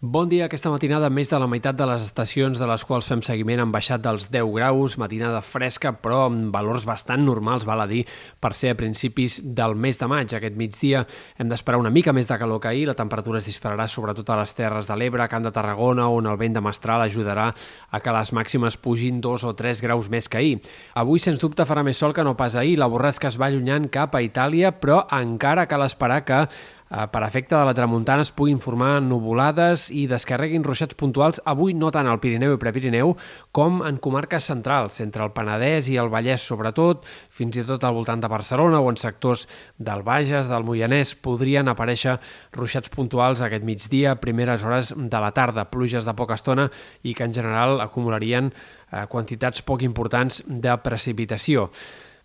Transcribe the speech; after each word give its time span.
Bon 0.00 0.28
dia. 0.30 0.44
Aquesta 0.46 0.70
matinada, 0.70 1.08
més 1.10 1.26
de 1.26 1.38
la 1.42 1.48
meitat 1.50 1.74
de 1.74 1.86
les 1.90 2.04
estacions 2.06 2.60
de 2.62 2.66
les 2.70 2.84
quals 2.86 3.08
fem 3.10 3.18
seguiment 3.26 3.58
han 3.58 3.72
baixat 3.74 3.98
dels 3.98 4.28
10 4.30 4.52
graus, 4.54 4.94
matinada 4.94 5.40
fresca, 5.42 5.90
però 5.90 6.20
amb 6.28 6.52
valors 6.54 6.84
bastant 6.86 7.24
normals, 7.26 7.66
val 7.66 7.82
a 7.82 7.86
dir, 7.90 8.04
per 8.38 8.52
ser 8.54 8.70
a 8.70 8.76
principis 8.78 9.40
del 9.42 9.74
mes 9.74 9.98
de 9.98 10.06
maig. 10.06 10.36
Aquest 10.38 10.54
migdia 10.54 11.00
hem 11.34 11.50
d'esperar 11.50 11.80
una 11.82 11.90
mica 11.90 12.14
més 12.14 12.30
de 12.30 12.38
calor 12.38 12.60
que 12.62 12.70
ahir, 12.70 12.86
la 12.86 12.94
temperatura 12.94 13.40
es 13.42 13.50
dispararà 13.50 13.88
sobretot 13.90 14.30
a 14.30 14.38
les 14.38 14.54
Terres 14.54 14.86
de 14.86 15.00
l'Ebre, 15.02 15.26
Camp 15.26 15.42
de 15.42 15.54
Tarragona, 15.58 16.06
on 16.14 16.30
el 16.30 16.38
vent 16.38 16.54
de 16.54 16.62
mestral 16.62 17.02
ajudarà 17.02 17.50
a 17.90 17.98
que 17.98 18.14
les 18.20 18.32
màximes 18.38 18.78
pugin 18.78 19.18
2 19.18 19.48
o 19.50 19.54
3 19.58 19.82
graus 19.82 20.06
més 20.14 20.30
que 20.30 20.38
ahir. 20.38 20.56
Avui, 20.94 21.18
sens 21.18 21.42
dubte, 21.42 21.66
farà 21.66 21.82
més 21.82 21.98
sol 21.98 22.14
que 22.14 22.22
no 22.22 22.38
pas 22.38 22.54
ahir. 22.54 22.78
La 22.78 22.86
borrasca 22.86 23.26
es 23.34 23.34
va 23.34 23.50
allunyant 23.50 23.90
cap 23.90 24.14
a 24.14 24.22
Itàlia, 24.22 24.76
però 24.78 25.08
encara 25.10 25.66
cal 25.66 25.82
esperar 25.82 26.22
que 26.22 26.44
per 26.88 27.22
efecte 27.26 27.54
de 27.54 27.64
la 27.68 27.74
tramuntana 27.76 28.24
es 28.24 28.30
puguin 28.32 28.60
formar 28.64 29.02
nuvolades 29.04 29.90
i 29.92 30.06
descarreguin 30.08 30.64
ruixats 30.64 30.96
puntuals 30.96 31.42
avui 31.44 31.74
no 31.76 31.90
tant 31.92 32.08
al 32.08 32.20
Pirineu 32.22 32.54
i 32.56 32.60
Prepirineu 32.60 33.12
com 33.52 33.82
en 33.84 33.98
comarques 34.00 34.48
centrals, 34.48 35.00
entre 35.04 35.26
el 35.26 35.34
Penedès 35.36 35.90
i 35.92 35.98
el 36.00 36.08
Vallès 36.08 36.46
sobretot, 36.48 37.04
fins 37.28 37.60
i 37.60 37.66
tot 37.68 37.84
al 37.84 37.96
voltant 37.96 38.24
de 38.24 38.32
Barcelona 38.32 38.80
o 38.80 38.88
en 38.88 38.96
sectors 38.96 39.44
del 39.76 40.02
Bages, 40.02 40.48
del 40.48 40.64
Moianès, 40.64 41.12
podrien 41.14 41.68
aparèixer 41.68 42.16
ruixats 42.56 42.88
puntuals 42.88 43.44
aquest 43.44 43.68
migdia, 43.68 44.16
primeres 44.16 44.64
hores 44.64 44.94
de 44.96 45.20
la 45.20 45.32
tarda, 45.36 45.68
pluges 45.68 46.08
de 46.08 46.16
poca 46.16 46.40
estona 46.40 46.70
i 47.04 47.12
que 47.14 47.28
en 47.28 47.36
general 47.36 47.82
acumularien 47.84 48.48
eh, 48.48 49.04
quantitats 49.12 49.60
poc 49.62 49.84
importants 49.84 50.42
de 50.48 50.76
precipitació. 50.80 51.68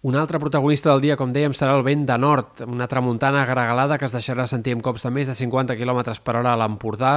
Un 0.03 0.17
altre 0.19 0.35
protagonista 0.37 0.89
del 0.91 0.99
dia, 0.99 1.15
com 1.15 1.31
dèiem, 1.31 1.53
serà 1.55 1.77
el 1.77 1.83
vent 1.87 2.01
de 2.03 2.17
nord, 2.19 2.65
una 2.67 2.89
tramuntana 2.91 3.45
agregalada 3.45 3.95
que 3.95 4.03
es 4.03 4.11
deixarà 4.11 4.43
sentir 4.51 4.73
amb 4.75 4.83
cops 4.83 5.05
de 5.07 5.11
més 5.15 5.29
de 5.31 5.35
50 5.37 5.77
km 5.79 6.01
per 6.19 6.33
hora 6.35 6.51
a 6.51 6.59
l'Empordà, 6.59 7.13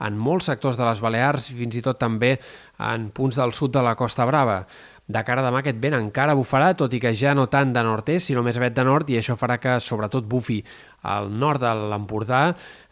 en 0.00 0.16
molts 0.16 0.48
sectors 0.48 0.78
de 0.80 0.86
les 0.88 1.02
Balears, 1.04 1.50
fins 1.52 1.76
i 1.76 1.82
tot 1.84 2.00
també 2.00 2.38
en 2.80 3.10
punts 3.12 3.36
del 3.36 3.52
sud 3.52 3.76
de 3.76 3.82
la 3.84 3.92
Costa 3.92 4.24
Brava. 4.24 4.62
De 5.10 5.22
cara 5.26 5.42
a 5.42 5.46
demà 5.48 5.58
aquest 5.64 5.78
vent 5.82 5.96
encara 5.96 6.36
bufarà, 6.38 6.68
tot 6.78 6.92
i 6.94 7.00
que 7.02 7.10
ja 7.18 7.32
no 7.34 7.48
tant 7.50 7.72
de 7.74 7.82
nord-est, 7.82 8.28
sinó 8.28 8.44
més 8.46 8.58
vet 8.62 8.76
de 8.76 8.84
nord, 8.86 9.08
i 9.10 9.16
això 9.18 9.34
farà 9.38 9.56
que 9.58 9.72
sobretot 9.82 10.28
bufi 10.30 10.60
al 11.10 11.26
nord 11.34 11.64
de 11.64 11.72
l'Empordà, 11.90 12.42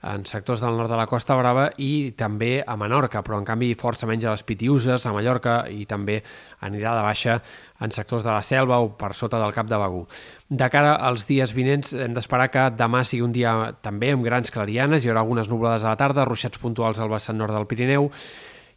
en 0.09 0.25
sectors 0.27 0.65
del 0.65 0.75
nord 0.79 0.91
de 0.91 0.99
la 0.99 1.07
Costa 1.07 1.37
Brava 1.39 1.69
i 1.79 2.11
també 2.19 2.65
a 2.67 2.75
Menorca, 2.81 3.23
però 3.23 3.39
en 3.39 3.47
canvi 3.47 3.71
força 3.79 4.09
menys 4.11 4.27
a 4.27 4.35
les 4.35 4.43
Pitiuses, 4.47 5.07
a 5.07 5.15
Mallorca 5.15 5.61
i 5.71 5.87
també 5.87 6.19
anirà 6.67 6.97
de 6.99 7.07
baixa 7.07 7.39
en 7.85 7.95
sectors 7.95 8.27
de 8.27 8.33
la 8.33 8.43
selva 8.43 8.81
o 8.83 8.91
per 8.99 9.13
sota 9.15 9.39
del 9.39 9.55
cap 9.55 9.71
de 9.71 9.79
Begú. 9.79 10.03
De 10.49 10.71
cara 10.75 10.97
als 10.97 11.29
dies 11.31 11.55
vinents 11.55 11.95
hem 11.95 12.19
d'esperar 12.19 12.51
que 12.51 12.67
demà 12.75 13.05
sigui 13.07 13.23
un 13.27 13.35
dia 13.37 13.55
també 13.85 14.11
amb 14.17 14.27
grans 14.27 14.51
clarianes, 14.51 15.05
hi 15.05 15.13
haurà 15.13 15.23
algunes 15.23 15.51
nublades 15.51 15.87
a 15.87 15.93
la 15.93 15.99
tarda, 16.01 16.27
ruixats 16.27 16.59
puntuals 16.59 16.99
al 16.99 17.15
vessant 17.15 17.39
nord 17.39 17.55
del 17.55 17.71
Pirineu, 17.71 18.11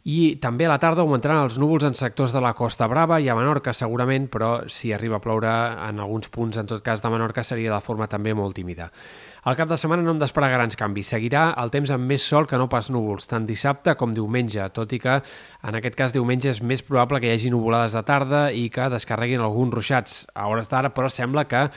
i 0.02 0.34
també 0.42 0.66
a 0.66 0.72
la 0.72 0.80
tarda 0.82 1.04
augmentaran 1.04 1.44
els 1.44 1.60
núvols 1.62 1.84
en 1.86 1.94
sectors 1.94 2.32
de 2.34 2.40
la 2.42 2.54
Costa 2.58 2.88
Brava 2.90 3.20
i 3.22 3.28
a 3.30 3.36
Menorca 3.38 3.70
segurament, 3.76 4.26
però 4.32 4.64
si 4.66 4.90
arriba 4.90 5.20
a 5.20 5.22
ploure 5.22 5.52
en 5.86 6.00
alguns 6.02 6.32
punts, 6.32 6.58
en 6.58 6.66
tot 6.66 6.82
cas 6.82 7.04
de 7.04 7.10
Menorca, 7.12 7.44
seria 7.46 7.70
de 7.70 7.80
forma 7.84 8.08
també 8.10 8.34
molt 8.34 8.56
tímida. 8.58 8.90
Al 9.46 9.56
cap 9.58 9.70
de 9.70 9.78
setmana 9.78 10.02
no 10.02 10.10
hem 10.14 10.18
d'esperar 10.18 10.50
grans 10.50 10.78
canvis. 10.78 11.08
Seguirà 11.14 11.48
el 11.62 11.70
temps 11.74 11.90
amb 11.94 12.06
més 12.10 12.22
sol 12.22 12.46
que 12.50 12.58
no 12.58 12.68
pas 12.70 12.90
núvols, 12.94 13.30
tant 13.30 13.46
dissabte 13.46 13.94
com 13.98 14.14
diumenge, 14.14 14.68
tot 14.74 14.90
i 14.94 15.00
que 15.02 15.16
en 15.18 15.78
aquest 15.78 15.98
cas 15.98 16.14
diumenge 16.14 16.50
és 16.50 16.62
més 16.62 16.82
probable 16.82 17.22
que 17.22 17.30
hi 17.30 17.36
hagi 17.36 17.50
nuvolades 17.54 17.94
de 17.94 18.02
tarda 18.06 18.44
i 18.54 18.68
que 18.74 18.90
descarreguin 18.90 19.42
alguns 19.42 19.74
ruixats. 19.74 20.24
A 20.34 20.46
hores 20.50 20.70
d'ara, 20.70 20.90
però, 20.94 21.10
sembla 21.10 21.46
que 21.50 21.68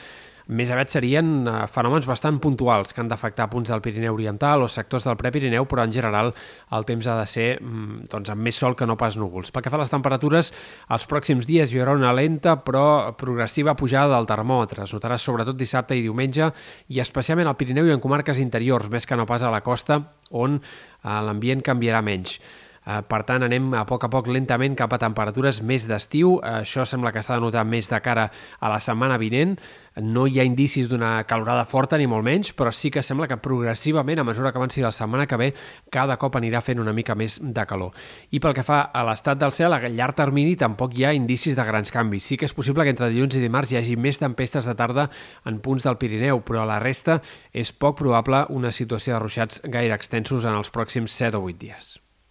més 0.46 0.70
aviat 0.70 0.92
serien 0.94 1.28
eh, 1.48 1.54
fenòmens 1.70 2.06
bastant 2.06 2.38
puntuals 2.42 2.94
que 2.94 3.02
han 3.02 3.10
d'afectar 3.10 3.48
punts 3.50 3.70
del 3.72 3.82
Pirineu 3.82 4.14
Oriental 4.14 4.62
o 4.62 4.68
sectors 4.70 5.06
del 5.08 5.16
Prepirineu, 5.18 5.66
però 5.66 5.82
en 5.86 5.94
general 5.94 6.32
el 6.76 6.86
temps 6.86 7.06
ha 7.10 7.16
de 7.18 7.26
ser 7.30 7.48
mm, 7.60 8.06
doncs, 8.12 8.30
amb 8.30 8.46
més 8.46 8.58
sol 8.62 8.76
que 8.78 8.86
no 8.86 8.98
pas 9.00 9.18
núvols. 9.18 9.50
Pel 9.50 9.64
que 9.64 9.72
fa 9.72 9.80
a 9.80 9.82
les 9.82 9.92
temperatures, 9.92 10.52
els 10.94 11.08
pròxims 11.10 11.48
dies 11.48 11.72
hi 11.72 11.80
haurà 11.82 11.96
una 11.98 12.14
lenta 12.14 12.58
però 12.62 13.16
progressiva 13.18 13.74
pujada 13.74 14.14
del 14.14 14.28
termòmetre. 14.30 14.84
Es 14.86 14.94
notarà 14.94 15.18
sobretot 15.18 15.58
dissabte 15.58 15.98
i 15.98 16.04
diumenge 16.04 16.52
i 16.94 17.02
especialment 17.02 17.50
al 17.50 17.58
Pirineu 17.58 17.90
i 17.90 17.96
en 17.96 18.02
comarques 18.02 18.38
interiors, 18.38 18.90
més 18.92 19.06
que 19.06 19.18
no 19.18 19.26
pas 19.26 19.42
a 19.42 19.50
la 19.50 19.64
costa, 19.66 19.98
on 20.30 20.60
eh, 20.60 21.18
l'ambient 21.26 21.64
canviarà 21.66 22.04
menys. 22.06 22.38
Eh, 22.86 23.00
per 23.10 23.24
tant, 23.26 23.42
anem 23.42 23.72
a 23.74 23.82
poc 23.86 24.04
a 24.06 24.10
poc 24.12 24.28
lentament 24.30 24.76
cap 24.78 24.92
a 24.94 25.00
temperatures 25.02 25.58
més 25.66 25.88
d'estiu. 25.90 26.36
Això 26.46 26.84
sembla 26.86 27.10
que 27.12 27.22
s'ha 27.24 27.34
de 27.34 27.42
notar 27.42 27.64
més 27.66 27.90
de 27.90 27.98
cara 28.00 28.28
a 28.60 28.70
la 28.70 28.78
setmana 28.80 29.18
vinent. 29.18 29.56
No 29.96 30.26
hi 30.28 30.38
ha 30.38 30.44
indicis 30.46 30.90
d'una 30.90 31.24
calorada 31.26 31.64
forta, 31.64 31.98
ni 31.98 32.06
molt 32.06 32.22
menys, 32.22 32.52
però 32.54 32.70
sí 32.70 32.92
que 32.92 33.02
sembla 33.02 33.26
que 33.26 33.40
progressivament, 33.42 34.20
a 34.20 34.26
mesura 34.28 34.52
que 34.52 34.60
avanci 34.60 34.84
la 34.84 34.92
setmana 34.92 35.26
que 35.26 35.38
ve, 35.40 35.48
cada 35.90 36.18
cop 36.20 36.36
anirà 36.36 36.60
fent 36.62 36.78
una 36.78 36.92
mica 36.92 37.16
més 37.16 37.40
de 37.40 37.66
calor. 37.66 37.96
I 38.30 38.38
pel 38.38 38.54
que 38.54 38.66
fa 38.66 38.82
a 38.92 39.02
l'estat 39.08 39.40
del 39.40 39.56
cel, 39.56 39.72
a 39.72 39.80
llarg 39.88 40.14
termini 40.14 40.54
tampoc 40.54 40.94
hi 40.94 41.08
ha 41.08 41.14
indicis 41.16 41.56
de 41.56 41.66
grans 41.66 41.90
canvis. 41.90 42.28
Sí 42.28 42.36
que 42.36 42.46
és 42.46 42.54
possible 42.54 42.84
que 42.84 42.94
entre 42.94 43.10
dilluns 43.10 43.34
i 43.34 43.42
dimarts 43.42 43.72
hi 43.72 43.80
hagi 43.80 43.96
més 43.96 44.20
tempestes 44.22 44.68
de 44.68 44.76
tarda 44.78 45.08
en 45.48 45.58
punts 45.64 45.88
del 45.88 45.98
Pirineu, 45.98 46.44
però 46.44 46.62
a 46.62 46.70
la 46.76 46.78
resta 46.78 47.22
és 47.52 47.72
poc 47.72 47.98
probable 47.98 48.46
una 48.52 48.70
situació 48.70 49.16
de 49.16 49.24
ruixats 49.24 49.62
gaire 49.64 49.96
extensos 49.96 50.44
en 50.44 50.54
els 50.54 50.70
pròxims 50.70 51.16
7 51.16 51.40
o 51.40 51.48
8 51.48 51.64
dies. 51.66 51.96